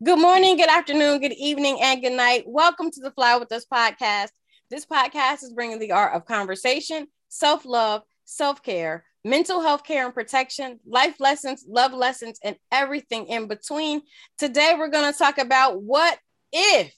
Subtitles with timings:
[0.00, 2.44] Good morning, good afternoon, good evening, and good night.
[2.46, 4.28] Welcome to the Fly With Us podcast.
[4.70, 10.04] This podcast is bringing the art of conversation, self love, self care, mental health care
[10.04, 14.02] and protection, life lessons, love lessons, and everything in between.
[14.38, 16.16] Today, we're going to talk about what
[16.52, 16.94] if.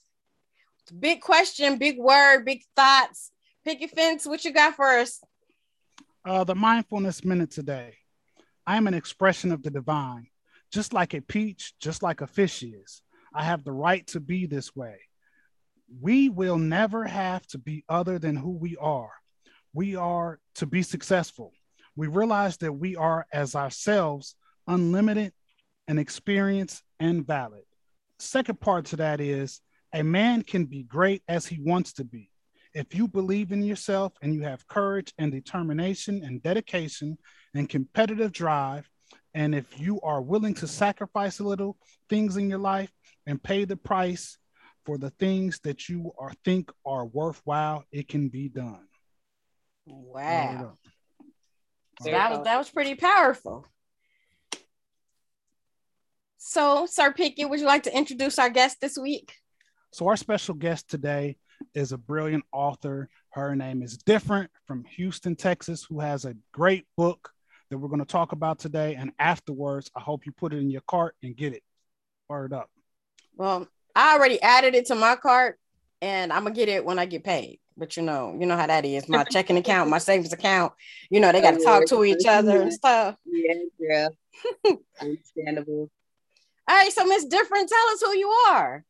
[0.98, 3.30] Big question, big word, big thoughts.
[3.64, 4.26] Pick your fence.
[4.26, 5.22] What you got us?
[6.22, 7.94] Uh, the mindfulness minute today.
[8.66, 10.26] I am an expression of the divine
[10.70, 13.02] just like a peach, just like a fish is.
[13.34, 14.98] I have the right to be this way.
[16.00, 19.10] We will never have to be other than who we are.
[19.72, 21.52] We are to be successful.
[21.96, 25.32] We realize that we are, as ourselves, unlimited
[25.88, 27.62] and experienced and valid.
[28.18, 29.60] Second part to that is
[29.92, 32.30] a man can be great as he wants to be.
[32.74, 37.18] If you believe in yourself and you have courage and determination and dedication
[37.54, 38.88] and competitive drive,
[39.34, 41.76] and if you are willing to sacrifice a little
[42.08, 42.90] things in your life
[43.26, 44.38] and pay the price
[44.84, 48.86] for the things that you are think are worthwhile, it can be done.
[49.86, 50.72] Wow.
[52.02, 53.66] So that was that was pretty powerful.
[56.42, 59.34] So, Sir Pickett, would you like to introduce our guest this week?
[59.92, 61.36] So, our special guest today
[61.74, 63.10] is a brilliant author.
[63.30, 67.30] Her name is Different from Houston, Texas, who has a great book
[67.70, 68.96] that we're going to talk about today.
[68.96, 71.62] And afterwards, I hope you put it in your cart and get it
[72.28, 72.68] fired up.
[73.36, 75.58] Well, I already added it to my cart
[76.02, 77.60] and I'm gonna get it when I get paid.
[77.76, 79.08] But you know, you know how that is.
[79.08, 80.72] My checking account, my savings account,
[81.08, 83.16] you know, they got to oh, talk to each other and stuff.
[83.24, 84.08] Yeah, yeah.
[85.00, 85.90] Understandable.
[86.68, 88.84] All right, so Miss Different, tell us who you are.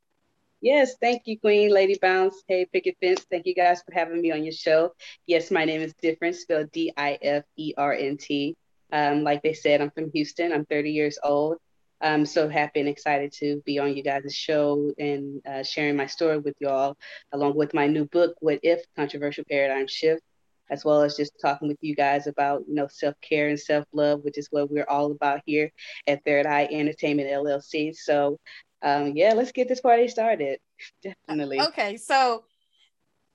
[0.60, 2.42] Yes, thank you, Queen Lady Bounce.
[2.46, 3.24] Hey, Picket Fence.
[3.30, 4.92] Thank you guys for having me on your show.
[5.26, 8.56] Yes, my name is Different, spelled D I F E R N T.
[8.92, 10.52] Um, like they said, I'm from Houston.
[10.52, 11.58] I'm 30 years old.
[12.00, 16.06] I'm so happy and excited to be on you guys' show and uh, sharing my
[16.06, 16.96] story with y'all,
[17.32, 20.22] along with my new book, What If Controversial Paradigm Shift,
[20.70, 24.38] as well as just talking with you guys about, you know, self-care and self-love, which
[24.38, 25.70] is what we're all about here
[26.06, 27.94] at Third Eye Entertainment LLC.
[27.94, 28.38] So,
[28.82, 30.58] um, yeah, let's get this party started.
[31.02, 31.60] Definitely.
[31.60, 32.44] Okay, so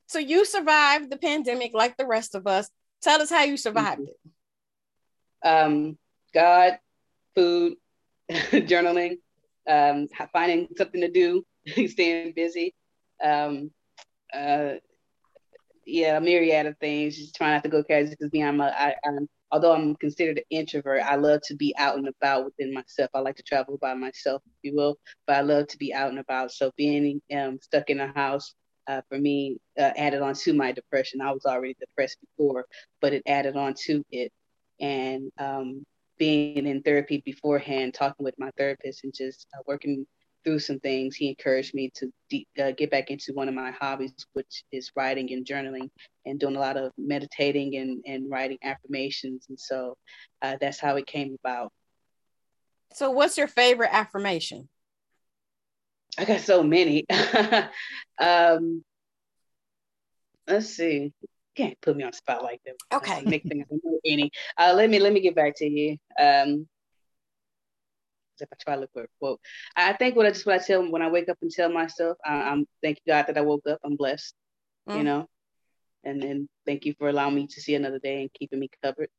[0.07, 2.69] so you survived the pandemic like the rest of us.
[3.01, 4.09] Tell us how you survived mm-hmm.
[4.27, 4.34] it
[5.45, 5.97] um,
[6.33, 6.79] God,
[7.35, 7.75] food,
[8.31, 9.17] journaling,
[9.69, 11.43] um, finding something to do,
[11.87, 12.73] staying busy.
[13.23, 13.71] Um,
[14.33, 14.73] uh,
[15.85, 17.15] yeah, a myriad of things.
[17.15, 20.37] Just trying not to go crazy because me, I'm a, I, I'm although I'm considered
[20.37, 23.09] an introvert, I love to be out and about within myself.
[23.13, 24.97] I like to travel by myself, if you will,
[25.27, 26.51] but I love to be out and about.
[26.51, 28.53] So being um, stuck in a house
[28.87, 31.21] uh, for me uh, added on to my depression.
[31.21, 32.65] I was already depressed before,
[33.01, 34.31] but it added on to it
[34.79, 35.85] and um,
[36.17, 40.05] being in therapy beforehand, talking with my therapist and just uh, working
[40.43, 43.71] through some things, he encouraged me to de- uh, get back into one of my
[43.71, 45.89] hobbies, which is writing and journaling
[46.25, 49.45] and doing a lot of meditating and, and writing affirmations.
[49.49, 49.97] And so
[50.41, 51.71] uh, that's how it came about.
[52.93, 54.69] So, what's your favorite affirmation?
[56.17, 57.05] I got so many.
[58.19, 58.83] um,
[60.47, 61.11] let's see
[61.55, 62.75] can't put me on spot like that.
[62.93, 63.21] Okay.
[63.25, 63.65] Make things
[64.05, 64.31] any.
[64.57, 65.97] Uh, let me let me get back to you.
[66.19, 66.67] Um,
[68.39, 69.39] if I try to look for a quote,
[69.75, 72.17] I think what I just what I tell when I wake up and tell myself,
[72.25, 73.79] I, am thank you God that I woke up.
[73.83, 74.33] I'm blessed,
[74.89, 74.97] mm.
[74.97, 75.27] you know,
[76.03, 79.09] and then thank you for allowing me to see another day and keeping me covered.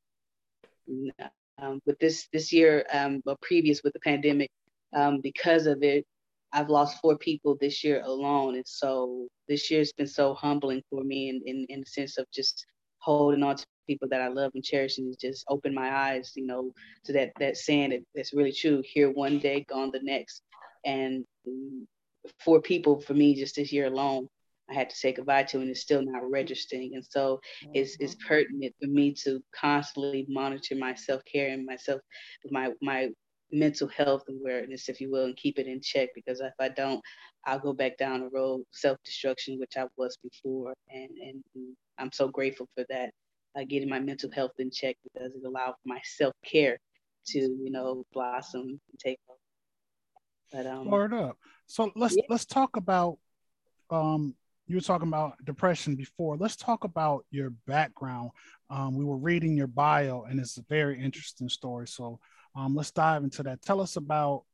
[1.58, 4.50] Um, with this this year, um, or previous with the pandemic,
[4.94, 6.06] um, because of it,
[6.56, 8.54] I've lost four people this year alone.
[8.54, 12.26] And so this year's been so humbling for me in, in, in the sense of
[12.32, 12.64] just
[12.98, 16.46] holding on to people that I love and cherish and just open my eyes, you
[16.46, 16.72] know,
[17.04, 18.82] to that that saying that that's really true.
[18.84, 20.42] Here one day, gone the next.
[20.86, 21.26] And
[22.42, 24.26] four people for me just this year alone,
[24.70, 26.94] I had to say goodbye to and it's still not registering.
[26.94, 27.72] And so mm-hmm.
[27.74, 28.28] it's it's mm-hmm.
[28.28, 32.00] pertinent for me to constantly monitor my self-care and myself,
[32.50, 33.10] my my
[33.52, 37.00] mental health awareness, if you will, and keep it in check because if I don't,
[37.44, 40.74] I'll go back down the road self destruction, which I was before.
[40.90, 41.44] And, and,
[41.98, 43.10] I'm so grateful for that,
[43.58, 46.78] uh, getting my mental health in check because it allowed my self care
[47.28, 49.36] to, you know, blossom and take off.
[50.52, 51.38] But um, Word up.
[51.66, 52.24] So let's yeah.
[52.28, 53.18] let's talk about
[53.90, 54.34] um
[54.66, 56.36] you were talking about depression before.
[56.36, 58.30] Let's talk about your background.
[58.68, 61.86] Um, we were reading your bio, and it's a very interesting story.
[61.86, 62.18] So
[62.56, 63.62] um, let's dive into that.
[63.62, 64.44] Tell us about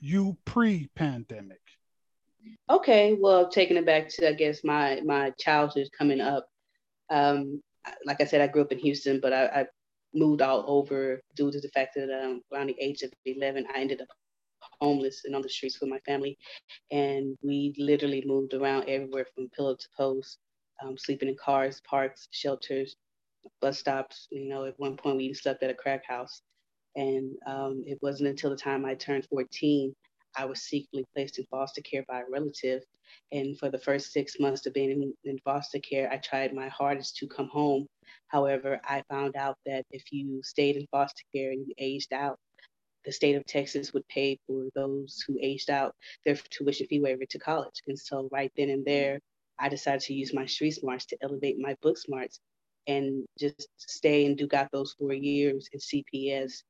[0.00, 1.60] you pre-pandemic.
[2.68, 6.46] Okay, well, taking it back to I guess my my childhood coming up.
[7.10, 7.62] Um,
[8.04, 9.66] like I said, I grew up in Houston, but I, I
[10.14, 13.80] moved all over due to the fact that um, around the age of 11, I
[13.80, 14.08] ended up
[14.80, 16.38] homeless and on the streets with my family.
[16.90, 20.38] And we literally moved around everywhere from pillow to post,
[20.82, 22.96] um, sleeping in cars, parks, shelters,
[23.60, 24.28] bus stops.
[24.30, 26.40] You know, at one point we even slept at a crack house.
[26.96, 29.94] And um, it wasn't until the time I turned 14,
[30.36, 32.82] I was secretly placed in foster care by a relative.
[33.32, 36.68] And for the first six months of being in, in foster care, I tried my
[36.68, 37.86] hardest to come home.
[38.28, 42.38] However, I found out that if you stayed in foster care and you aged out,
[43.04, 45.94] the state of Texas would pay for those who aged out
[46.24, 47.82] their tuition fee waiver to college.
[47.86, 49.20] And so right then and there,
[49.58, 52.40] I decided to use my street smarts to elevate my book smarts
[52.86, 56.62] and just stay and do got those four years in CPS.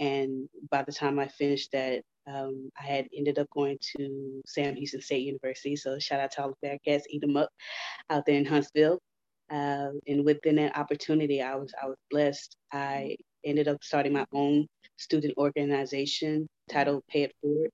[0.00, 4.74] And by the time I finished that, um, I had ended up going to Sam
[4.74, 5.76] Houston State University.
[5.76, 7.50] So shout out to all the Bearkats, eat them up
[8.08, 8.98] out there in Huntsville.
[9.50, 12.56] Uh, and within that opportunity, I was I was blessed.
[12.72, 14.66] I ended up starting my own
[14.96, 17.70] student organization titled Pay It Forward,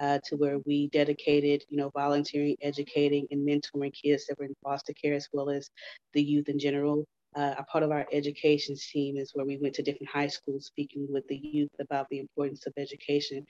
[0.00, 4.54] uh, to where we dedicated, you know, volunteering, educating, and mentoring kids that were in
[4.62, 5.70] foster care as well as
[6.12, 7.04] the youth in general.
[7.36, 10.64] Uh, a part of our education team is where we went to different high schools
[10.66, 13.46] speaking with the youth about the importance of education.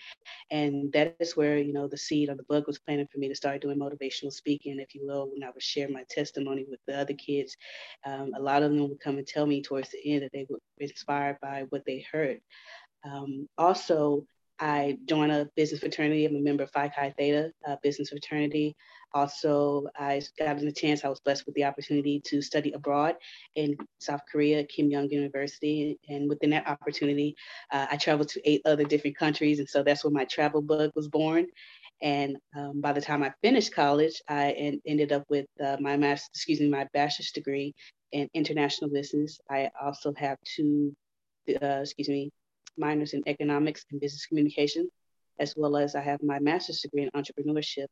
[0.51, 3.29] And that is where, you know, the seed or the bug was planted for me
[3.29, 6.81] to start doing motivational speaking, if you will, when I would share my testimony with
[6.87, 7.57] the other kids.
[8.05, 10.47] Um, a lot of them would come and tell me towards the end that they
[10.49, 12.41] were inspired by what they heard.
[13.05, 14.27] Um, also,
[14.59, 16.25] I joined a business fraternity.
[16.25, 18.75] I'm a member of Phi Chi Theta business fraternity.
[19.17, 23.15] Also, I got the chance, I was blessed with the opportunity to study abroad
[23.55, 25.99] in South Korea, Keimyung University.
[26.11, 27.35] And within that opportunity,
[27.73, 29.59] uh, I traveled to eight other different countries.
[29.59, 31.47] And so that's where my travel bug was born.
[32.03, 35.97] And um, by the time I finished college, I en- ended up with uh, my
[35.97, 37.75] master's, excuse me, my bachelor's degree
[38.13, 39.41] in international business.
[39.51, 40.95] I also have two,
[41.63, 42.31] uh, excuse me,
[42.77, 44.91] minors in economics and business communication,
[45.41, 47.87] as well as I have my master's degree in entrepreneurship.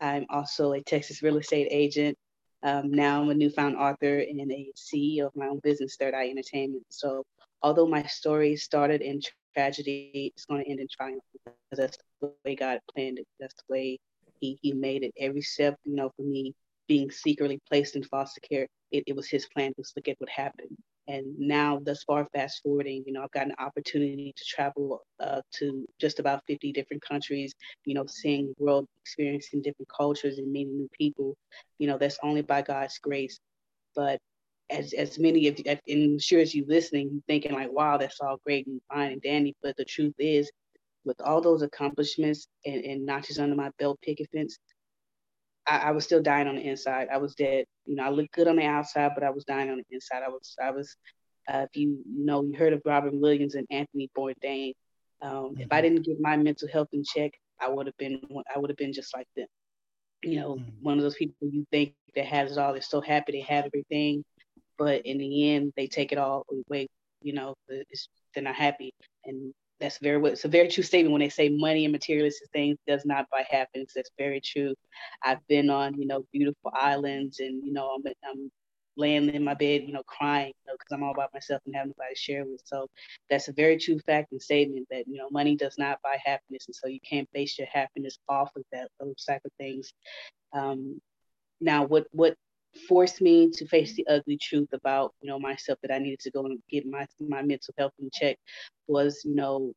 [0.00, 2.16] I'm also a Texas real estate agent.
[2.62, 6.28] Um, now I'm a newfound author and a CEO of my own business, Third Eye
[6.28, 6.84] Entertainment.
[6.88, 7.24] So
[7.62, 9.20] although my story started in
[9.54, 13.26] tragedy, it's going to end in triumph because that's the way God planned it.
[13.38, 13.98] That's the way
[14.40, 15.12] He He made it.
[15.18, 16.54] Every step, you know, for me
[16.88, 19.72] being secretly placed in foster care, it, it was His plan.
[19.76, 20.76] Just look at what happened.
[21.06, 25.42] And now, thus far, fast forwarding, you know, I've got an opportunity to travel uh,
[25.58, 27.54] to just about 50 different countries,
[27.84, 31.36] you know, seeing world, experiencing different cultures and meeting new people.
[31.78, 33.38] You know, that's only by God's grace.
[33.94, 34.18] But
[34.70, 38.20] as, as many of you, and sure as you listening, you thinking like, wow, that's
[38.20, 39.54] all great and fine and dandy.
[39.62, 40.50] But the truth is,
[41.04, 44.58] with all those accomplishments and, and notches under my belt picket fence,
[45.66, 47.08] I, I, was still dying on the inside.
[47.12, 47.66] I was dead.
[47.86, 50.22] You know, I looked good on the outside, but I was dying on the inside.
[50.24, 50.96] I was, I was.
[51.46, 54.72] Uh, if you, you know, you heard of Robin Williams and Anthony Bourdain.
[55.20, 55.60] Um, mm-hmm.
[55.60, 55.94] If I mm-hmm.
[55.94, 58.20] didn't get my mental health in check, I would have been,
[58.54, 59.46] I would have been just like them.
[60.22, 60.70] You know, mm-hmm.
[60.82, 62.72] one of those people you think that has it all.
[62.72, 64.24] They're so happy they have everything,
[64.78, 66.88] but in the end, they take it all away.
[67.20, 68.92] You know, they're not happy,
[69.24, 72.78] and that's very it's a very true statement when they say money and materialistic things
[72.86, 73.92] does not buy happiness.
[73.94, 74.74] That's very true.
[75.22, 78.50] I've been on you know beautiful islands, and you know I'm I'm
[78.96, 81.74] laying in my bed, you know, crying, you know, because I'm all by myself and
[81.74, 82.60] have nobody to share with.
[82.64, 82.86] So
[83.28, 86.66] that's a very true fact and statement that you know money does not buy happiness,
[86.66, 89.92] and so you can't base your happiness off of that those type of things.
[90.52, 91.00] Um,
[91.60, 92.36] now, what what
[92.88, 96.30] forced me to face the ugly truth about you know myself that I needed to
[96.30, 98.38] go and get my my mental health in check
[98.86, 99.72] was you know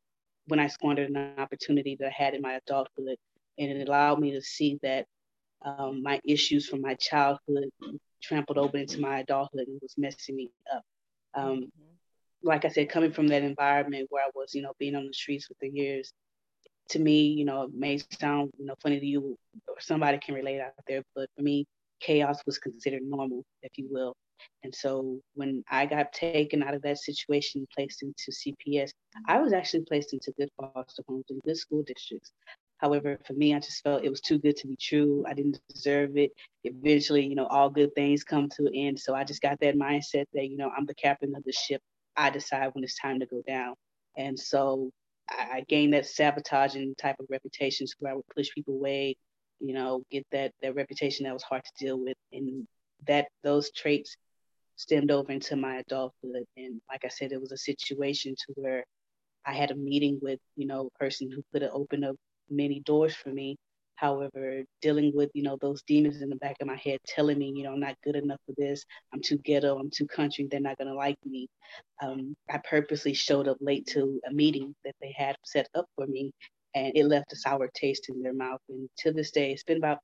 [0.48, 3.16] when I squandered an opportunity that I had in my adulthood,
[3.58, 5.06] and it allowed me to see that
[5.64, 7.70] um, my issues from my childhood
[8.22, 10.82] trampled over into my adulthood and was messing me up.
[11.34, 11.68] Um, mm-hmm.
[12.42, 15.12] Like I said, coming from that environment where I was, you know, being on the
[15.12, 16.12] streets for the years,
[16.90, 19.36] to me, you know, it may sound, you know, funny to you
[19.66, 21.66] or somebody can relate out there, but for me,
[22.00, 24.14] chaos was considered normal, if you will.
[24.62, 28.90] And so when I got taken out of that situation, placed into CPS,
[29.26, 32.32] I was actually placed into good foster homes and good school districts.
[32.78, 35.24] However, for me, I just felt it was too good to be true.
[35.26, 36.30] I didn't deserve it.
[36.62, 39.00] Eventually, you know, all good things come to an end.
[39.00, 41.80] So I just got that mindset that, you know, I'm the captain of the ship.
[42.16, 43.74] I decide when it's time to go down.
[44.16, 44.90] And so
[45.28, 49.16] I gained that sabotaging type of reputation where I would push people away,
[49.60, 52.66] you know, get that that reputation that was hard to deal with, and
[53.06, 54.16] that those traits
[54.76, 56.44] stemmed over into my adulthood.
[56.56, 58.84] And like I said, it was a situation to where
[59.44, 62.16] I had a meeting with, you know, a person who could have opened up
[62.50, 63.56] many doors for me.
[63.96, 67.52] However, dealing with, you know, those demons in the back of my head telling me,
[67.56, 68.84] you know, I'm not good enough for this.
[69.12, 69.76] I'm too ghetto.
[69.76, 70.46] I'm too country.
[70.48, 71.48] They're not going to like me.
[72.00, 76.06] Um, I purposely showed up late to a meeting that they had set up for
[76.06, 76.30] me
[76.86, 78.60] and it left a sour taste in their mouth.
[78.68, 79.98] And to this day, it's been about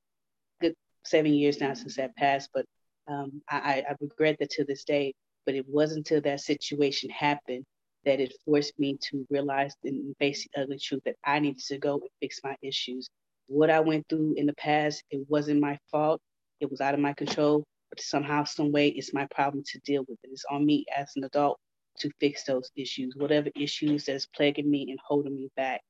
[0.60, 2.64] good seven years now since that passed, but
[3.08, 5.14] um, I, I regret that to this day.
[5.46, 7.64] But it wasn't until that situation happened
[8.04, 11.78] that it forced me to realize and face the ugly truth that I needed to
[11.78, 13.08] go and fix my issues.
[13.46, 16.20] What I went through in the past, it wasn't my fault.
[16.60, 17.64] It was out of my control.
[17.90, 20.30] But somehow, some way, it's my problem to deal with it.
[20.32, 21.58] It's on me as an adult
[21.98, 25.80] to fix those issues, whatever issues that's plaguing me and holding me back.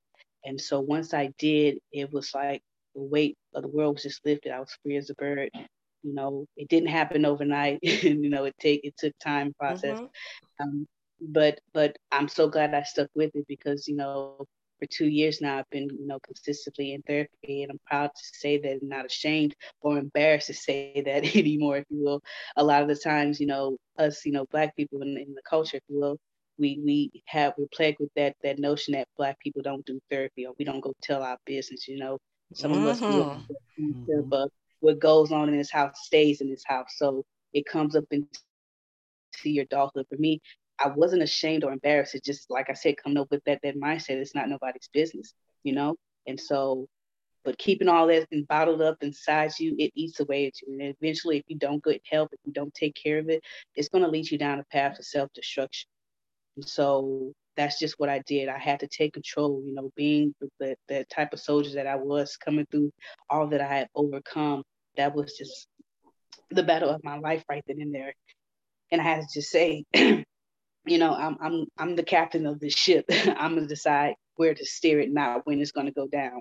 [0.45, 2.63] And so once I did, it was like
[2.95, 4.53] the weight of the world was just lifted.
[4.53, 5.51] I was free as a bird.
[6.03, 7.79] You know, it didn't happen overnight.
[7.83, 9.99] you know, it take it took time process.
[9.99, 10.63] Mm-hmm.
[10.63, 10.87] Um,
[11.21, 14.45] but but I'm so glad I stuck with it because you know
[14.79, 18.23] for two years now I've been you know consistently in therapy and I'm proud to
[18.39, 22.23] say that I'm not ashamed or embarrassed to say that anymore if you will
[22.57, 25.43] a lot of the times you know us you know black people in, in the
[25.49, 26.19] culture if you will
[26.59, 30.47] we we have we're plagued with that that notion that black people don't do therapy
[30.47, 32.19] or we don't go tell our business you know
[32.53, 32.83] some mm-hmm.
[32.83, 34.21] of us mm-hmm.
[34.29, 34.49] but
[34.81, 38.29] what goes on in this house stays in this house so it comes up into
[39.45, 40.41] your adulthood for me
[40.79, 42.15] I wasn't ashamed or embarrassed.
[42.15, 44.17] It just, like I said, coming up with that that mindset.
[44.17, 45.97] It's not nobody's business, you know.
[46.27, 46.89] And so,
[47.45, 50.73] but keeping all that and bottled up inside you, it eats away at you.
[50.73, 53.43] And eventually, if you don't get help, if you don't take care of it,
[53.77, 55.89] it's going to lead you down a path of self destruction.
[56.57, 58.49] And so that's just what I did.
[58.49, 59.63] I had to take control.
[59.65, 62.93] You know, being the the type of soldier that I was, coming through
[63.31, 64.63] all that I had overcome.
[64.97, 65.67] That was just
[66.51, 68.15] the battle of my life right then and there.
[68.93, 72.75] And I had to just say, you know, I'm I'm I'm the captain of this
[72.75, 73.05] ship.
[73.11, 76.41] I'm gonna decide where to steer it, not when it's gonna go down.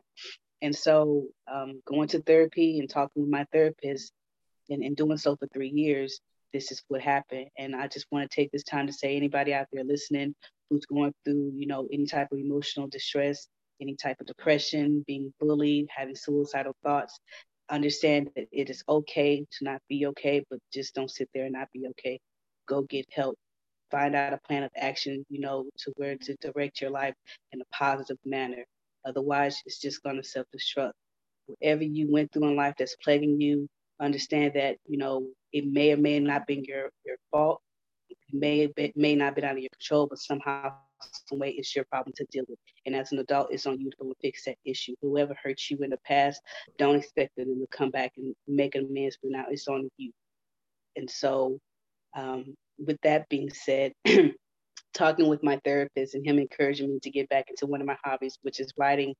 [0.61, 4.13] And so, um, going to therapy and talking with my therapist,
[4.69, 6.21] and, and doing so for three years,
[6.53, 7.47] this is what happened.
[7.57, 10.35] And I just want to take this time to say, anybody out there listening
[10.69, 13.47] who's going through, you know, any type of emotional distress,
[13.81, 17.19] any type of depression, being bullied, having suicidal thoughts,
[17.69, 21.53] understand that it is okay to not be okay, but just don't sit there and
[21.53, 22.19] not be okay.
[22.67, 23.37] Go get help
[23.93, 27.13] find out a plan of action, you know, to where to direct your life
[27.51, 28.65] in a positive manner.
[29.05, 30.93] Otherwise, it's just going to self destruct.
[31.45, 33.67] Whatever you went through in life that's plaguing you,
[34.01, 37.61] understand that, you know, it may or may not been your, your fault.
[38.09, 40.73] It may, it may not been out of your control, but somehow,
[41.27, 42.59] some way, it's your problem to deal with.
[42.85, 44.95] And as an adult, it's on you to fix that issue.
[45.01, 46.41] Whoever hurt you in the past,
[46.77, 50.11] don't expect them to come back and make amends, but now it's on you.
[50.95, 51.59] And so,
[52.15, 53.93] um, with that being said,
[54.93, 57.97] talking with my therapist and him encouraging me to get back into one of my
[58.03, 59.13] hobbies, which is writing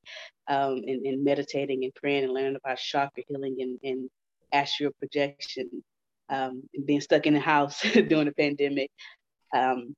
[0.48, 4.10] um, and, and, meditating and praying and learning about chakra healing and, and
[4.54, 5.84] astral projection,
[6.28, 8.90] um, being stuck in the house during the pandemic.
[9.54, 9.94] Um,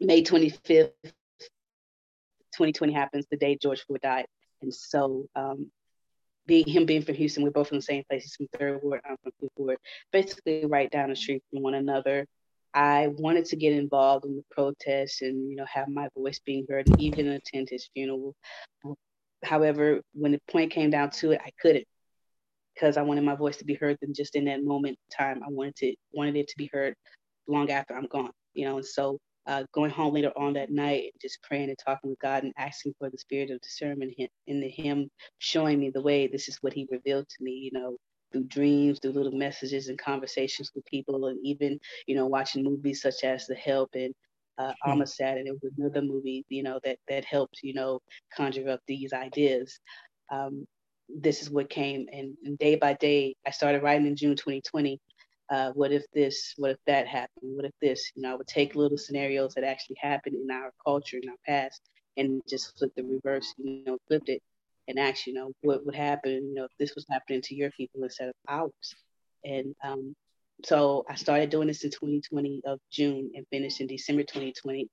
[0.00, 4.26] May 25th, 2020 happens, the day George Floyd died.
[4.62, 5.70] And so um,
[6.46, 8.22] being him being from Houston, we're both in the same place.
[8.24, 9.78] He's from Third Ward, I'm from Fifth Ward,
[10.12, 12.26] basically right down the street from one another.
[12.74, 16.66] I wanted to get involved in the protests and you know have my voice being
[16.68, 18.34] heard and even attend his funeral.
[19.42, 21.86] However, when the point came down to it, I couldn't
[22.76, 25.42] because I wanted my voice to be heard than just in that moment in time.
[25.42, 26.94] I wanted to wanted it to be heard
[27.48, 28.76] long after I'm gone, you know.
[28.76, 32.18] And so uh, going home later on that night and just praying and talking with
[32.18, 34.14] God and asking for the spirit of discernment
[34.46, 36.26] in the Him showing me the way.
[36.26, 37.96] This is what He revealed to me, you know
[38.32, 43.02] through dreams, through little messages and conversations with people, and even you know watching movies
[43.02, 44.12] such as The Help and
[44.58, 44.92] uh, mm-hmm.
[44.92, 48.00] Amistad, and it was another movie you know that that helped you know
[48.34, 49.78] conjure up these ideas.
[50.30, 50.66] Um,
[51.08, 55.00] this is what came, and, and, day by day, I started writing in June 2020.
[55.48, 56.54] Uh, what if this?
[56.56, 57.56] What if that happened?
[57.56, 58.10] What if this?
[58.14, 61.36] You know, I would take little scenarios that actually happened in our culture, in our
[61.46, 61.80] past,
[62.16, 63.54] and just flip the reverse.
[63.56, 64.42] You know, flipped it
[64.88, 67.70] and ask, you know, what would happen, you know, if this was happening to your
[67.72, 68.94] people instead of ours.
[69.44, 70.14] And um,
[70.64, 74.88] so I started doing this in 2020 of June and finished in December 2020.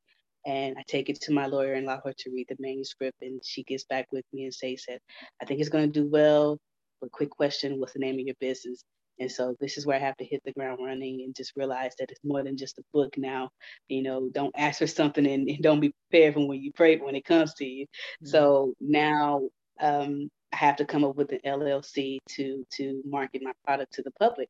[0.45, 3.17] And I take it to my lawyer and allow her to read the manuscript.
[3.21, 4.99] And she gets back with me and says that
[5.41, 6.57] I think it's going to do well.
[7.01, 8.83] But quick question, what's the name of your business?
[9.19, 11.93] And so this is where I have to hit the ground running and just realize
[11.99, 13.49] that it's more than just a book now.
[13.87, 16.97] You know, don't ask for something and, and don't be prepared for when you pray
[16.97, 17.85] when it comes to you.
[17.85, 18.27] Mm-hmm.
[18.27, 23.53] So now um, I have to come up with an LLC to to market my
[23.65, 24.49] product to the public,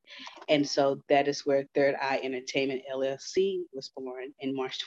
[0.50, 4.80] and so that is where Third Eye Entertainment LLC was born in March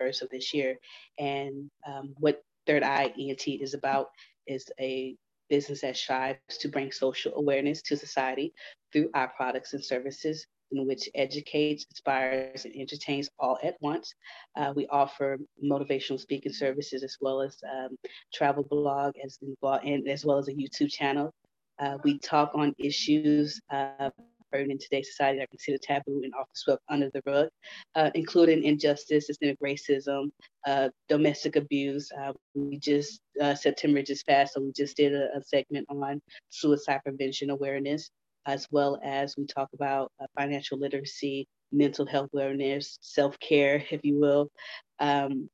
[0.00, 0.76] 2021 of this year.
[1.18, 4.08] And um, what Third Eye ENT is about
[4.46, 5.16] is a
[5.48, 8.52] business that strives to bring social awareness to society
[8.92, 14.14] through our products and services in which educates, inspires, and entertains all at once.
[14.56, 17.96] Uh, we offer motivational speaking services as well as um,
[18.32, 21.32] travel blog as and as well as a YouTube channel.
[21.78, 24.10] Uh, we talk on issues uh,
[24.56, 27.48] in today's society that are considered taboo and often swept under the rug,
[27.94, 30.30] uh, including injustice, systemic racism,
[30.66, 32.10] uh, domestic abuse.
[32.18, 36.20] Uh, we just, uh, September just passed, so we just did a, a, segment on
[36.48, 38.10] suicide prevention awareness,
[38.46, 44.04] as well as we talk about uh, financial literacy, mental health awareness, self care, if
[44.04, 44.48] you will.
[45.00, 45.48] Um,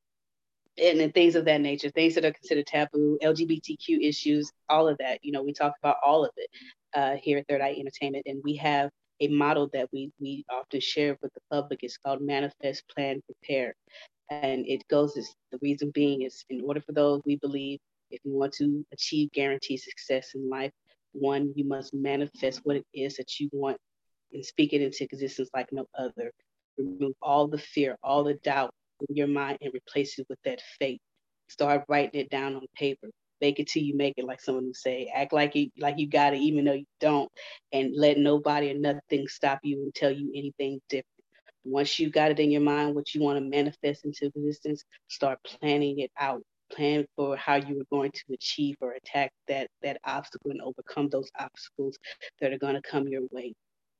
[0.80, 5.18] and things of that nature, things that are considered taboo, LGBTQ issues, all of that.
[5.22, 6.48] You know, we talk about all of it
[6.94, 10.80] uh, here at Third Eye Entertainment, and we have a model that we we often
[10.80, 11.80] share with the public.
[11.82, 13.74] It's called Manifest, Plan, Prepare,
[14.30, 17.78] and it goes as the reason being is in order for those we believe
[18.10, 20.72] if you want to achieve guaranteed success in life,
[21.12, 23.76] one you must manifest what it is that you want
[24.32, 26.32] and speak it into existence like no other.
[26.78, 28.72] Remove all the fear, all the doubt
[29.08, 31.00] in your mind, and replace it with that faith.
[31.48, 34.76] Start writing it down on paper make it till you make it, like someone would
[34.76, 35.10] say.
[35.14, 37.30] Act like you like you got it, even though you don't,
[37.72, 41.06] and let nobody or nothing stop you and tell you anything different.
[41.64, 45.38] Once you got it in your mind, what you want to manifest into existence, start
[45.44, 46.42] planning it out.
[46.72, 51.08] Plan for how you are going to achieve or attack that that obstacle and overcome
[51.10, 51.98] those obstacles
[52.40, 53.54] that are going to come your way.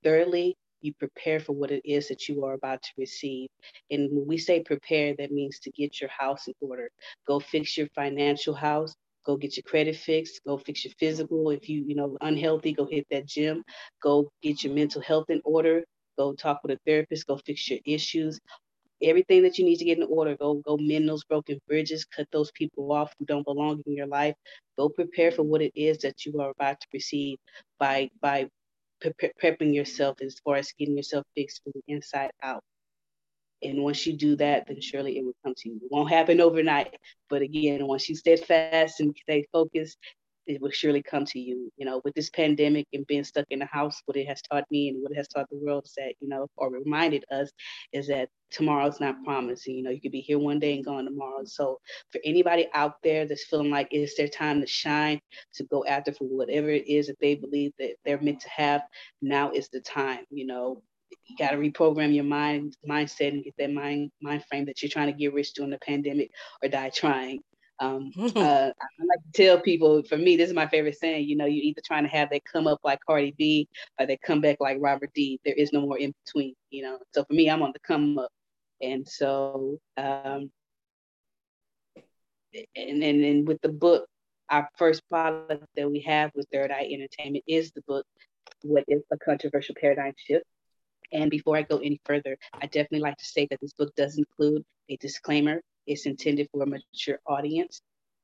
[0.04, 3.48] Thirdly, you prepare for what it is that you are about to receive.
[3.90, 6.90] And when we say prepare, that means to get your house in order.
[7.26, 8.94] Go fix your financial house,
[9.26, 11.50] go get your credit fixed, go fix your physical.
[11.50, 13.64] If you, you know, unhealthy, go hit that gym,
[14.02, 15.84] go get your mental health in order,
[16.18, 18.38] go talk with a therapist, go fix your issues.
[19.02, 22.26] Everything that you need to get in order, go go mend those broken bridges, cut
[22.32, 24.34] those people off who don't belong in your life.
[24.78, 27.38] Go prepare for what it is that you are about to receive
[27.78, 28.48] by by
[29.00, 32.62] pre- prepping yourself as far as getting yourself fixed from the inside out.
[33.62, 35.76] And once you do that, then surely it will come to you.
[35.76, 36.96] It won't happen overnight.
[37.28, 39.98] But again, once you steadfast and stay focused,
[40.46, 41.70] it will surely come to you.
[41.76, 44.64] You know, with this pandemic and being stuck in the house, what it has taught
[44.70, 47.50] me and what it has taught the world is that, you know, or reminded us
[47.92, 49.68] is that tomorrow's not promised.
[49.68, 51.44] And, you know, you could be here one day and gone tomorrow.
[51.44, 51.78] So
[52.10, 55.20] for anybody out there that's feeling like it's their time to shine,
[55.54, 58.82] to go after for whatever it is that they believe that they're meant to have,
[59.22, 60.24] now is the time.
[60.30, 60.82] You know,
[61.26, 64.90] you got to reprogram your mind mindset and get that mind mind frame that you're
[64.90, 66.30] trying to get rich during the pandemic
[66.62, 67.40] or die trying.
[67.80, 71.28] Um, uh, I like to tell people, for me, this is my favorite saying.
[71.28, 73.68] You know, you're either trying to have that come up like Cardi B
[73.98, 75.40] or they come back like Robert D.
[75.44, 76.54] There is no more in between.
[76.70, 78.30] You know, so for me, I'm on the come up,
[78.80, 80.50] and so um,
[82.76, 84.06] and and, and with the book,
[84.50, 88.04] our first product that we have with Third Eye Entertainment is the book,
[88.62, 90.44] What is a Controversial Paradigm Shift?
[91.12, 94.18] And before I go any further, I definitely like to say that this book does
[94.18, 95.60] include a disclaimer.
[95.86, 97.80] It's intended for a mature audience.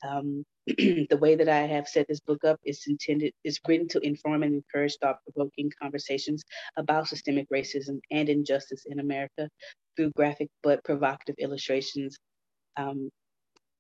[0.06, 4.00] Um, the way that I have set this book up is intended is written to
[4.00, 6.42] inform and encourage thought-provoking conversations
[6.76, 9.48] about systemic racism and injustice in America
[9.96, 12.16] through graphic but provocative illustrations.
[12.76, 13.10] Um,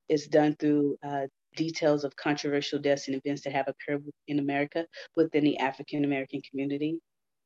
[0.08, 4.86] it's done through uh, details of controversial deaths and events that have occurred in America
[5.16, 7.00] within the African American community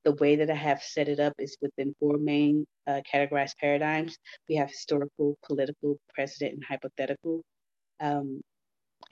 [0.05, 4.17] the way that I have set it up is within four main uh, categorized paradigms.
[4.49, 7.43] We have historical, political, precedent, and hypothetical.
[8.01, 8.41] Um,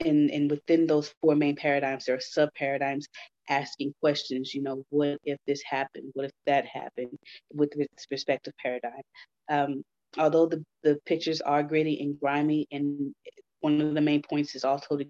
[0.01, 3.07] and, and within those four main paradigms, there are sub paradigms
[3.49, 6.11] asking questions, you know, what if this happened?
[6.13, 7.17] What if that happened
[7.53, 9.01] with this respective paradigm?
[9.49, 9.83] Um,
[10.17, 13.13] although the, the pictures are gritty and grimy, and
[13.61, 15.05] one of the main points is also to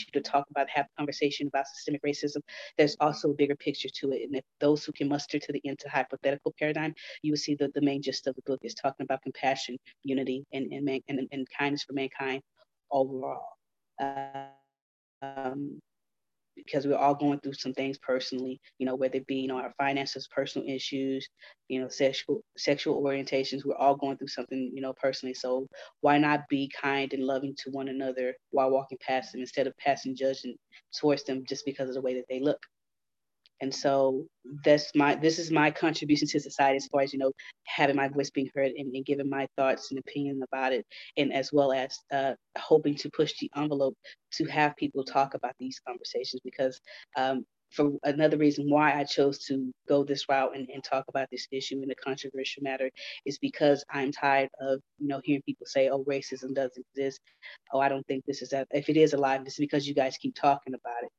[0.00, 2.38] you to talk about, have a conversation about systemic racism,
[2.78, 4.22] there's also a bigger picture to it.
[4.22, 7.74] And if those who can muster to the into hypothetical paradigm, you will see that
[7.74, 11.28] the main gist of the book is talking about compassion, unity, and, and, man, and,
[11.32, 12.42] and kindness for mankind
[12.90, 13.44] overall.
[15.22, 15.80] Um,
[16.56, 19.58] because we're all going through some things personally, you know, whether it be, you know,
[19.58, 21.28] our finances, personal issues,
[21.68, 25.34] you know, sexual sexual orientations, we're all going through something, you know, personally.
[25.34, 25.66] So
[26.00, 29.76] why not be kind and loving to one another while walking past them instead of
[29.78, 30.58] passing judgment
[30.98, 32.60] towards them just because of the way that they look?
[33.62, 34.26] And so
[34.64, 37.32] that's my this is my contribution to society as far as you know
[37.66, 41.32] having my voice being heard and, and giving my thoughts and opinion about it, and
[41.32, 43.96] as well as uh, hoping to push the envelope
[44.32, 46.80] to have people talk about these conversations because
[47.16, 51.28] um, for another reason why I chose to go this route and, and talk about
[51.32, 52.90] this issue in a controversial matter
[53.26, 57.20] is because I'm tired of you know hearing people say, "Oh, racism doesn't exist."
[57.72, 58.68] Oh, I don't think this is that.
[58.72, 61.10] If it is alive, it's because you guys keep talking about it.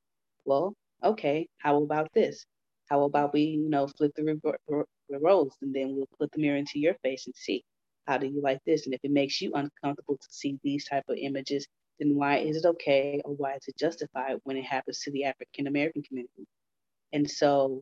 [0.46, 2.46] Well, okay, how about this?
[2.90, 4.86] How about we, you know, flip the,
[5.22, 7.64] roles and then we'll put the mirror into your face and see
[8.08, 8.86] how do you like this?
[8.86, 11.68] And if it makes you uncomfortable to see these type of images,
[12.00, 15.26] then why is it okay or why is it justified when it happens to the
[15.26, 16.46] African American community?
[17.14, 17.82] And so,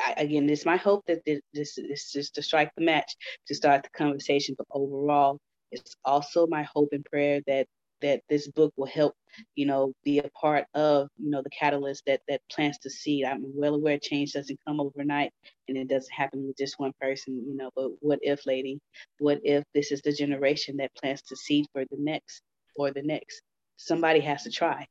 [0.00, 3.16] I, again, it's my hope that this, this is just to strike the match
[3.48, 4.54] to start the conversation.
[4.56, 5.38] But overall,
[5.72, 7.66] it's also my hope and prayer that
[8.00, 9.14] that this book will help,
[9.54, 13.24] you know, be a part of, you know, the catalyst that that plants the seed.
[13.24, 15.32] I'm well aware change doesn't come overnight
[15.68, 18.80] and it doesn't happen with just one person, you know, but what if, lady,
[19.18, 22.42] what if this is the generation that plants the seed for the next
[22.76, 23.42] or the next?
[23.76, 24.86] Somebody has to try.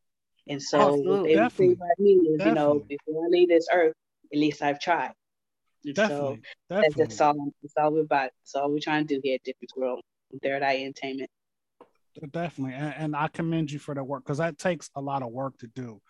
[0.49, 1.35] And so Absolutely.
[1.35, 3.95] they say about me is, you know, before I leave this earth,
[4.31, 5.11] at least I've tried.
[5.85, 6.41] And definitely.
[6.69, 7.03] So definitely.
[7.03, 8.31] That's, all, that's all we're about.
[8.41, 10.01] That's all we're trying to do here at Different World,
[10.41, 11.29] Third Eye Entertainment.
[12.31, 15.31] Definitely, and, and, I commend you for that work because that takes a lot of
[15.31, 16.01] work to do.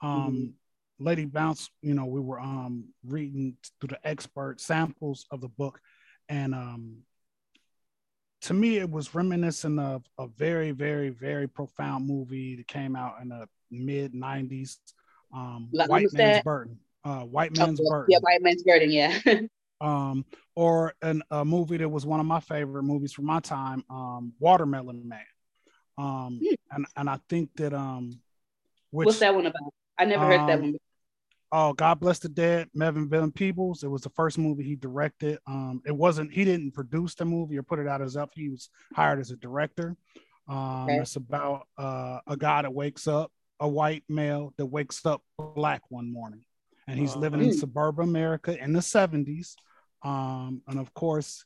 [0.00, 1.04] Um, mm-hmm.
[1.04, 5.80] Lady Bounce, you know, we were um, reading through the expert samples of the book,
[6.28, 6.98] and um,
[8.42, 13.16] to me, it was reminiscent of a very, very, very profound movie that came out
[13.20, 14.76] in the mid '90s.
[15.34, 16.44] Um, White Man's that?
[16.44, 16.78] Burden.
[17.04, 18.06] Uh, White Man's oh, Burden.
[18.10, 18.90] Yeah, White Man's Burden.
[18.90, 19.18] Yeah.
[19.80, 20.24] um,
[20.54, 24.32] or an, a movie that was one of my favorite movies from my time, um,
[24.38, 25.20] Watermelon Man.
[25.98, 26.54] Um, hmm.
[26.70, 28.20] and and I think that um,
[28.90, 29.72] which, what's that one about?
[29.98, 30.76] I never um, heard that um, one.
[31.52, 33.84] Oh, God bless the dead, Melvin Van Peebles.
[33.84, 35.38] It was the first movie he directed.
[35.46, 38.30] Um, it wasn't he didn't produce the movie or put it out as up.
[38.34, 39.96] He was hired as a director.
[40.48, 40.98] Um, okay.
[40.98, 45.82] it's about uh, a guy that wakes up, a white male that wakes up black
[45.88, 46.44] one morning,
[46.86, 47.56] and he's uh, living in hmm.
[47.56, 49.54] suburban America in the 70s.
[50.02, 51.45] Um, and of course,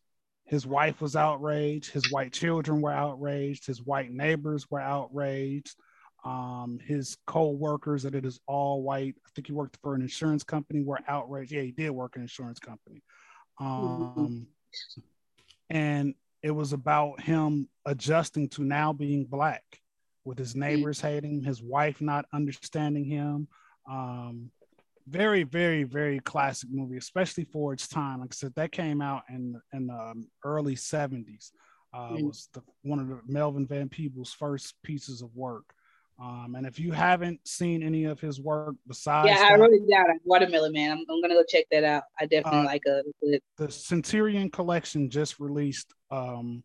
[0.51, 1.93] his wife was outraged.
[1.93, 3.67] His white children were outraged.
[3.67, 5.77] His white neighbors were outraged.
[6.25, 9.15] Um, his co-workers that it is all white.
[9.25, 10.83] I think he worked for an insurance company.
[10.83, 11.53] Were outraged.
[11.53, 13.01] Yeah, he did work in an insurance company.
[13.61, 14.49] Um,
[15.71, 19.63] and it was about him adjusting to now being black,
[20.25, 23.47] with his neighbors hating his wife not understanding him.
[23.89, 24.51] Um,
[25.09, 28.21] very, very, very classic movie, especially for its time.
[28.21, 31.53] Like I said, that came out in in the um, early '70s.
[31.93, 32.23] Uh, mm.
[32.23, 35.75] Was the, one of the Melvin Van Peebles' first pieces of work.
[36.21, 39.89] Um, and if you haven't seen any of his work besides, yeah, I wrote it
[39.91, 40.05] down.
[40.25, 40.93] Watermelon Man.
[40.93, 42.03] I'm, I'm gonna go check that out.
[42.21, 43.03] I definitely uh, like a.
[43.57, 46.63] The Criterion Collection just released um,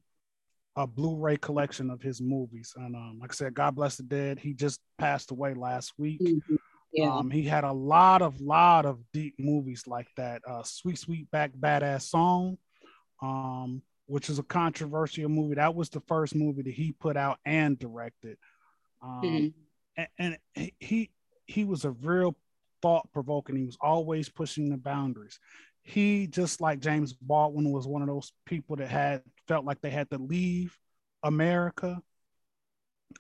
[0.76, 4.40] a Blu-ray collection of his movies, and um, like I said, God bless the dead.
[4.40, 6.20] He just passed away last week.
[6.22, 6.56] Mm-hmm.
[6.96, 7.14] Yeah.
[7.14, 10.42] Um, he had a lot of lot of deep movies like that.
[10.48, 12.58] Uh, Sweet Sweetback Baadasssss Song,
[13.22, 15.56] um, which is a controversial movie.
[15.56, 18.38] That was the first movie that he put out and directed.
[19.02, 20.04] Um, mm-hmm.
[20.18, 21.12] and, and he
[21.46, 22.38] he was a real
[22.82, 23.58] thought provoking.
[23.58, 25.40] He was always pushing the boundaries.
[25.84, 29.92] He just like James Baldwin was one of those people that had felt like they
[29.92, 30.78] had to leave
[31.24, 32.02] America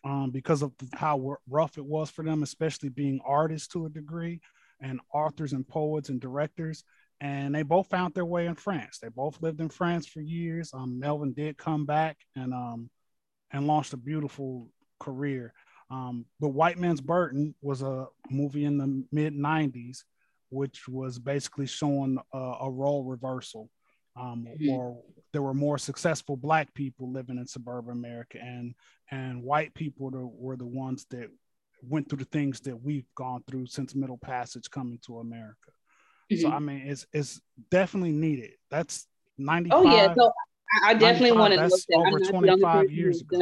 [0.03, 4.39] um, because of how rough it was for them, especially being artists to a degree
[4.81, 6.83] and authors and poets and directors.
[7.21, 8.99] And they both found their way in France.
[8.99, 10.71] They both lived in France for years.
[10.73, 12.89] Um, Melvin did come back and um,
[13.51, 14.69] and launched a beautiful
[14.99, 15.53] career.
[15.89, 19.99] Um, but White Man's Burden was a movie in the mid 90s,
[20.49, 23.69] which was basically showing a, a role reversal
[24.19, 24.97] um, or
[25.33, 28.73] there were more successful black people living in suburban America, and
[29.11, 31.29] and white people were the ones that
[31.81, 35.71] went through the things that we've gone through since Middle Passage coming to America.
[36.31, 36.41] Mm-hmm.
[36.41, 38.51] So I mean, it's it's definitely needed.
[38.71, 39.69] That's ninety.
[39.71, 40.31] Oh yeah, so
[40.83, 41.97] I definitely want to look that.
[41.97, 43.39] Over twenty five years ago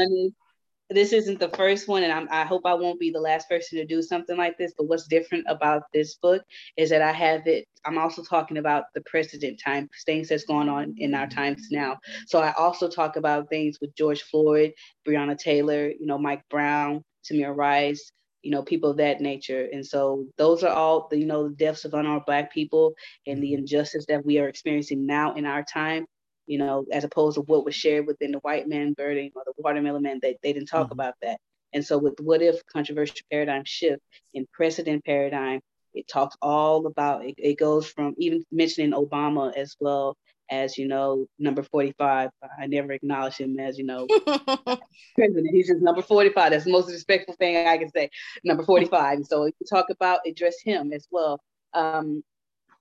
[0.94, 3.78] this isn't the first one, and I'm, i hope I won't be the last person
[3.80, 4.74] to do something like this.
[4.78, 6.44] But what's different about this book
[6.78, 7.66] is that I have it.
[7.86, 11.98] I'm also talking about the precedent time, things that's going on in our times now.
[12.28, 14.74] So I also talk about things with George Floyd,
[15.08, 19.68] Breonna Taylor, you know, Mike Brown, Tamir Rice, you know, people of that nature.
[19.72, 22.94] And so those are all the, you know, the deaths of unarmed Black people
[23.28, 26.06] and the injustice that we are experiencing now in our time
[26.46, 29.54] you know, as opposed to what was shared within the white man burden or the
[29.58, 30.94] watermelon man, they, they didn't talk mm-hmm.
[30.94, 31.40] about that.
[31.74, 34.02] And so with what if controversial paradigm shift
[34.34, 35.62] in precedent paradigm,
[35.94, 40.18] it talks all about it, it goes from even mentioning Obama as well
[40.50, 42.30] as you know number 45
[42.60, 44.06] i never acknowledge him as you know
[45.16, 45.48] president.
[45.52, 48.10] He's just number 45 that's the most respectful thing i can say.
[48.44, 51.40] Number 45 and so you talk about address him as well
[51.74, 52.24] um,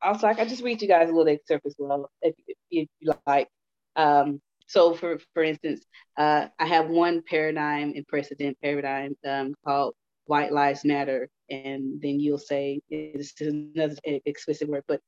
[0.03, 2.35] also, I can just read you guys a little excerpt as well, if,
[2.71, 3.49] if you like.
[3.97, 5.85] Um, so, for for instance,
[6.17, 9.95] uh, I have one paradigm and precedent paradigm um, called
[10.27, 11.29] white lives matter.
[11.51, 15.01] And then you'll say this is another explicit word but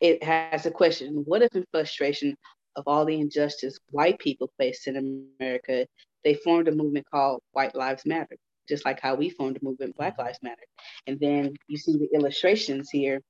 [0.00, 1.22] it has a question.
[1.26, 2.36] What if in frustration
[2.76, 4.96] of all the injustice white people face in
[5.40, 5.84] america
[6.22, 8.36] they formed a movement called white lives matter
[8.68, 10.62] just like how we formed a movement black lives matter?
[11.06, 13.20] And then you see the illustrations here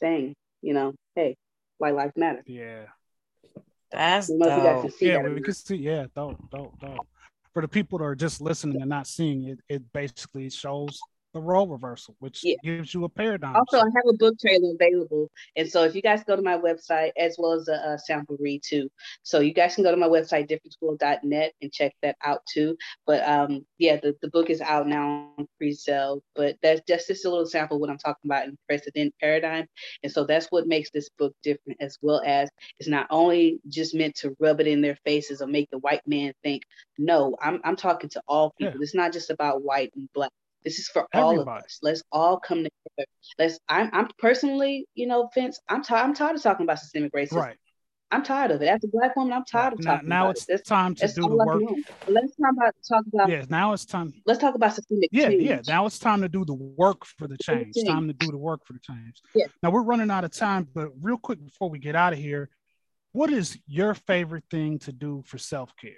[0.00, 1.36] saying you know hey
[1.78, 2.84] white lives matter yeah.
[3.92, 4.90] That's dope.
[5.00, 7.06] yeah we can see yeah dope dope dope
[7.52, 11.00] for the people that are just listening and not seeing it, it basically shows
[11.32, 12.56] the role reversal, which yeah.
[12.62, 13.56] gives you a paradigm.
[13.56, 16.58] Also, I have a book trailer available, and so if you guys go to my
[16.58, 18.90] website as well as a, a sample read too,
[19.22, 22.76] so you guys can go to my website differentschool.net and check that out too.
[23.06, 27.24] But um, yeah, the, the book is out now on pre-sale, but that's just just
[27.24, 29.66] a little sample of what I'm talking about in precedent paradigm,
[30.02, 33.94] and so that's what makes this book different, as well as it's not only just
[33.94, 36.62] meant to rub it in their faces or make the white man think.
[36.98, 38.74] No, I'm I'm talking to all people.
[38.80, 38.82] Yeah.
[38.82, 40.30] It's not just about white and black
[40.64, 41.38] this is for Everybody.
[41.38, 41.78] all of us.
[41.82, 43.08] Let's all come together.
[43.38, 43.58] Let's.
[43.68, 43.90] I'm.
[43.92, 45.60] I'm personally, you know, Vince.
[45.68, 46.04] I'm tired.
[46.04, 47.36] I'm tired of talking about systemic racism.
[47.36, 47.56] Right.
[48.12, 48.66] I'm tired of it.
[48.66, 50.66] As a black woman, I'm tired of talking now, now it's it.
[50.66, 51.62] time to do the work.
[52.08, 53.30] Let's talk about talk about.
[53.30, 54.12] Yeah, now it's time.
[54.26, 55.10] Let's talk about systemic.
[55.12, 55.42] Yeah, change.
[55.42, 55.60] yeah.
[55.68, 57.68] Now it's time to do the work for the change.
[57.74, 59.22] It's time to do the work for the change.
[59.34, 59.46] Yeah.
[59.62, 62.50] Now we're running out of time, but real quick before we get out of here,
[63.12, 65.92] what is your favorite thing to do for self care?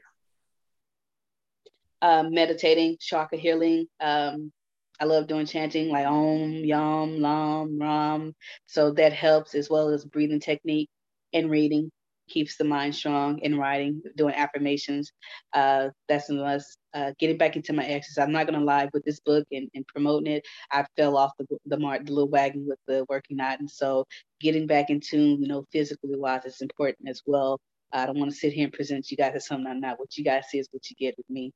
[2.02, 4.52] Um, meditating, chakra healing, um,
[5.00, 8.34] I love doing chanting like Om, Yam, Lam, Ram.
[8.66, 10.90] So that helps as well as breathing technique
[11.32, 11.90] and reading
[12.28, 15.12] keeps the mind strong and writing, doing affirmations.
[15.52, 18.24] Uh, that's unless uh, getting back into my exercise.
[18.24, 20.44] I'm not gonna lie with this book and, and promoting it.
[20.70, 24.06] I fell off the the mark, the little wagon with the working out, and so
[24.40, 27.58] getting back in tune, you know, physically wise is important as well.
[27.92, 29.98] I don't want to sit here and present you guys as something I'm not.
[29.98, 31.52] What you guys see is what you get with me.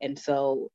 [0.00, 0.70] And so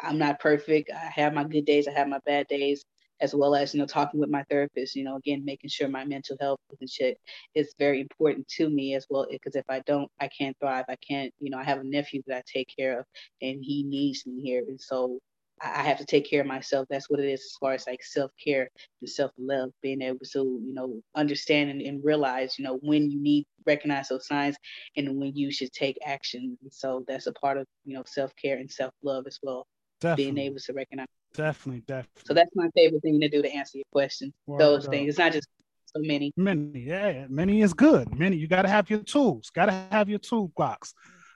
[0.00, 0.90] I'm not perfect.
[0.94, 2.84] I have my good days, I have my bad days,
[3.20, 6.04] as well as, you know, talking with my therapist, you know, again, making sure my
[6.04, 7.16] mental health is in check
[7.54, 9.26] is very important to me as well.
[9.30, 10.86] Because if I don't, I can't thrive.
[10.88, 13.04] I can't, you know, I have a nephew that I take care of
[13.42, 14.64] and he needs me here.
[14.66, 15.18] And so
[15.62, 16.86] I have to take care of myself.
[16.88, 18.70] That's what it is as far as like self care
[19.02, 23.10] and self love, being able to, you know, understand and, and, realize, you know, when
[23.10, 24.56] you need recognize those signs
[24.96, 26.56] and when you should take action.
[26.62, 29.66] And so that's a part of, you know, self care and self love as well.
[30.00, 30.32] Definitely.
[30.32, 31.06] Being able to recognize.
[31.34, 32.22] Definitely, definitely.
[32.26, 34.32] So that's my favorite thing to do to answer your question.
[34.46, 34.92] Word those up.
[34.92, 35.10] things.
[35.10, 35.48] It's not just
[35.94, 36.32] so many.
[36.36, 38.18] Many, yeah, many is good.
[38.18, 39.50] Many, you got to have your tools.
[39.50, 40.94] Got to have your toolbox.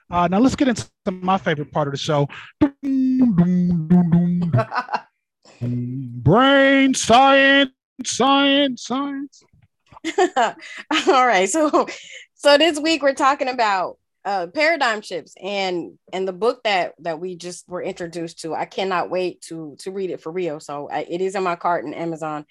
[0.09, 2.27] Uh, now let's get into my favorite part of the show.
[5.61, 7.71] Brain science,
[8.03, 9.43] science, science.
[11.07, 11.49] All right.
[11.49, 11.87] So
[12.35, 17.19] so this week we're talking about uh, paradigm shifts and and the book that that
[17.19, 18.53] we just were introduced to.
[18.53, 20.59] I cannot wait to to read it for real.
[20.59, 22.45] So I, it is in my cart in Amazon.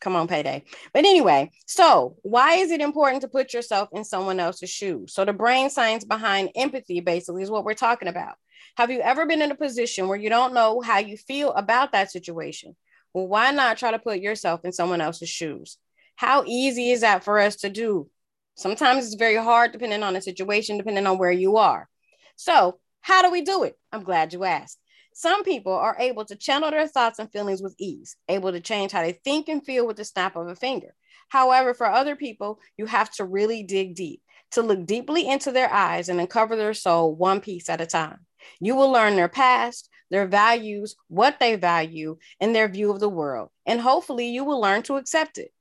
[0.00, 0.64] Come on, payday.
[0.92, 5.14] But anyway, so why is it important to put yourself in someone else's shoes?
[5.14, 8.34] So the brain science behind empathy basically is what we're talking about.
[8.76, 11.92] Have you ever been in a position where you don't know how you feel about
[11.92, 12.74] that situation?
[13.14, 15.78] Well, why not try to put yourself in someone else's shoes?
[16.16, 18.08] How easy is that for us to do?
[18.54, 21.88] Sometimes it's very hard depending on the situation, depending on where you are.
[22.36, 23.78] So, how do we do it?
[23.90, 24.78] I'm glad you asked.
[25.14, 28.92] Some people are able to channel their thoughts and feelings with ease, able to change
[28.92, 30.94] how they think and feel with the snap of a finger.
[31.28, 34.22] However, for other people, you have to really dig deep,
[34.52, 38.20] to look deeply into their eyes and uncover their soul one piece at a time.
[38.60, 43.08] You will learn their past, their values, what they value, and their view of the
[43.08, 43.50] world.
[43.66, 45.52] And hopefully, you will learn to accept it.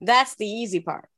[0.00, 1.08] That's the easy part.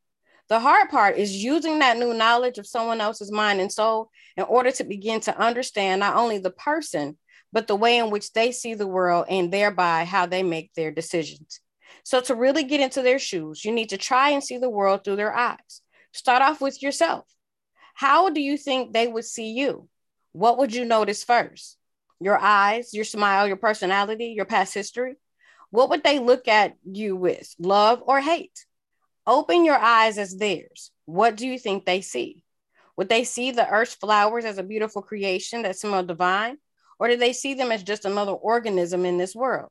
[0.48, 4.44] The hard part is using that new knowledge of someone else's mind and soul in
[4.44, 7.18] order to begin to understand not only the person,
[7.52, 10.92] but the way in which they see the world and thereby how they make their
[10.92, 11.60] decisions.
[12.04, 15.02] So, to really get into their shoes, you need to try and see the world
[15.02, 15.80] through their eyes.
[16.12, 17.24] Start off with yourself.
[17.94, 19.88] How do you think they would see you?
[20.32, 21.78] What would you notice first?
[22.20, 25.16] Your eyes, your smile, your personality, your past history?
[25.70, 28.66] What would they look at you with, love or hate?
[29.26, 30.90] Open your eyes as theirs.
[31.04, 32.44] What do you think they see?
[32.96, 36.58] Would they see the earth's flowers as a beautiful creation that smell divine?
[36.98, 39.70] Or do they see them as just another organism in this world?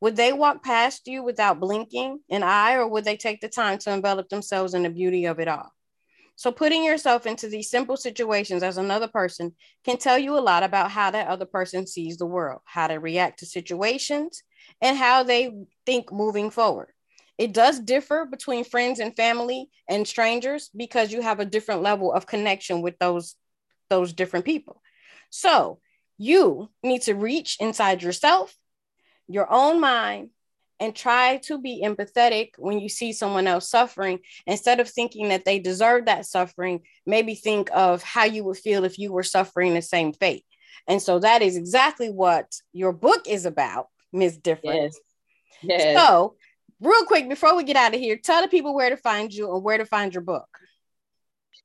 [0.00, 3.78] Would they walk past you without blinking an eye, or would they take the time
[3.78, 5.72] to envelop themselves in the beauty of it all?
[6.36, 10.62] So, putting yourself into these simple situations as another person can tell you a lot
[10.62, 14.42] about how that other person sees the world, how they react to situations,
[14.80, 15.50] and how they
[15.86, 16.88] think moving forward.
[17.38, 22.12] It does differ between friends and family and strangers because you have a different level
[22.12, 23.34] of connection with those
[23.90, 24.82] those different people.
[25.30, 25.80] So,
[26.18, 28.54] You need to reach inside yourself,
[29.28, 30.30] your own mind,
[30.80, 35.44] and try to be empathetic when you see someone else suffering instead of thinking that
[35.44, 39.74] they deserve that suffering maybe think of how you would feel if you were suffering
[39.74, 40.44] the same fate
[40.88, 44.98] and so that is exactly what your book is about ms difference
[45.62, 45.82] yes.
[45.82, 45.98] yes.
[45.98, 46.34] so
[46.80, 49.52] real quick before we get out of here tell the people where to find you
[49.54, 50.48] and where to find your book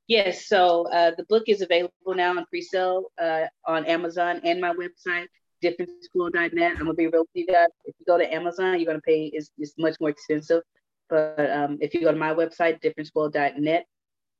[0.06, 4.74] yes so uh, the book is available now on pre-sale uh, on amazon and my
[4.74, 5.26] website
[5.62, 6.72] differentschool.net.
[6.72, 7.68] I'm gonna be real with you guys.
[7.84, 10.62] If you go to Amazon, you're gonna pay is it's much more expensive.
[11.08, 13.84] But um, if you go to my website, differentschool.net,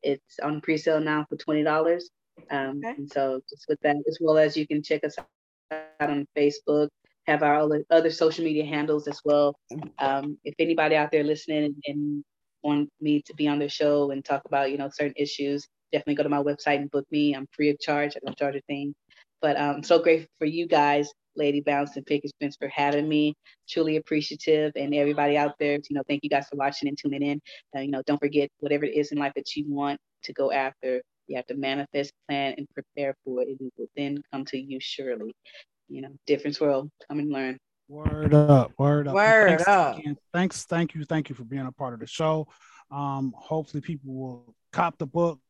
[0.03, 2.11] it's on pre-sale now for twenty dollars.
[2.51, 2.95] Um, okay.
[2.97, 5.17] And so just with that, as well as you can check us
[5.71, 6.89] out on Facebook,
[7.31, 9.55] have our other social media handles as well.
[9.99, 12.25] Um, if anybody out there listening and, and
[12.63, 16.17] want me to be on their show and talk about you know certain issues, definitely
[16.17, 17.35] go to my website and book me.
[17.35, 18.17] I'm free of charge.
[18.17, 18.95] I don't charge a thing.
[19.41, 23.09] But I'm um, so grateful for you guys, Lady Bounce and Picket Fence, for having
[23.09, 23.35] me.
[23.69, 24.73] Truly appreciative.
[24.77, 27.41] And everybody out there, you know, thank you guys for watching and tuning in.
[27.75, 30.53] Uh, you know, don't forget whatever it is in life that you want to go
[30.53, 33.49] after, you have to manifest, plan, and prepare for it.
[33.49, 35.33] It will then come to you surely.
[35.91, 36.91] You know, difference world.
[37.09, 37.59] Come and learn.
[37.89, 39.15] Word up, word up.
[39.15, 39.99] Word thanks, up.
[39.99, 40.17] Again.
[40.33, 42.47] Thanks, thank you, thank you for being a part of the show.
[42.93, 45.41] Um, hopefully people will cop the book.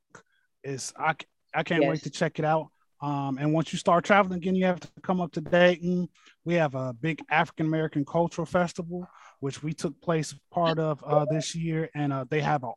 [0.64, 1.14] Is I
[1.55, 1.90] I can't yes.
[1.90, 2.68] wait to check it out.
[3.03, 6.09] Um, and once you start traveling again, you have to come up to Dayton.
[6.44, 9.07] We have a big African American cultural festival,
[9.40, 12.72] which we took place part of uh, this year, and uh, they have a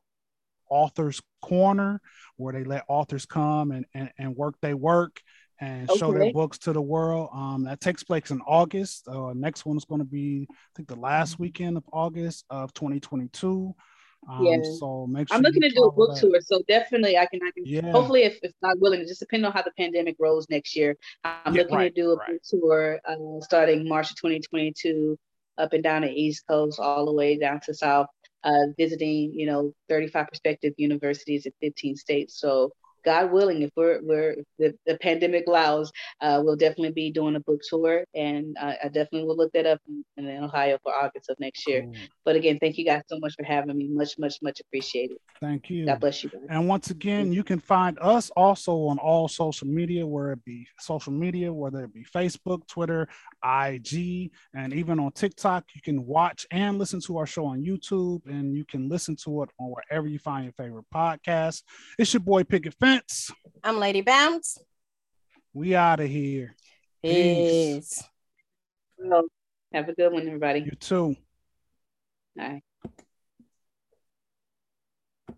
[0.69, 2.01] authors corner
[2.37, 5.21] where they let authors come and, and, and work their work
[5.59, 5.99] and okay.
[5.99, 7.29] show their books to the world.
[7.33, 9.07] Um, that takes place in August.
[9.07, 12.73] Uh, next one is going to be, I think, the last weekend of August of
[12.73, 13.73] 2022.
[14.29, 14.57] Um, yeah.
[14.79, 16.21] So make sure I'm looking to do a book that.
[16.21, 16.39] tour.
[16.41, 17.91] So definitely I can, I can, yeah.
[17.91, 20.95] hopefully if, if not willing, it just depending on how the pandemic rolls next year,
[21.23, 22.27] I'm yeah, looking right, to do a right.
[22.29, 25.17] book tour uh, starting March of 2022
[25.57, 28.07] up and down the East Coast, all the way down to South,
[28.43, 32.39] uh, visiting, you know, 35 prospective universities in 15 states.
[32.39, 32.71] So
[33.03, 37.39] God willing, if we're, we're the, the pandemic allows, uh, we'll definitely be doing a
[37.39, 41.29] book tour, and uh, I definitely will look that up in, in, Ohio for August
[41.29, 41.83] of next year.
[41.83, 41.93] Cool.
[42.25, 43.87] But again, thank you guys so much for having me.
[43.89, 45.17] Much, much, much appreciated.
[45.41, 45.85] Thank you.
[45.85, 46.29] God bless you.
[46.29, 46.41] Guys.
[46.49, 50.67] And once again, you can find us also on all social media, where it be
[50.79, 53.07] social media, whether it be Facebook, Twitter,
[53.43, 55.65] IG, and even on TikTok.
[55.75, 59.43] You can watch and listen to our show on YouTube, and you can listen to
[59.43, 61.63] it on wherever you find your favorite podcast.
[61.97, 63.31] It's your boy Picket Fence.
[63.63, 64.59] I'm Lady Bounce.
[65.51, 66.55] We out of here.
[67.01, 67.75] Peace.
[67.75, 68.03] Peace.
[68.99, 69.23] Well,
[69.73, 70.59] have a good one, everybody.
[70.59, 71.15] You too.
[72.35, 72.61] Bye.